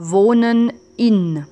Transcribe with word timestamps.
wohnen 0.00 0.72
in. 0.96 1.44